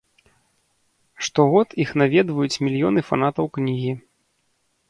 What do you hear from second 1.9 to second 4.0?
наведваюць мільёны фанатаў кнігі.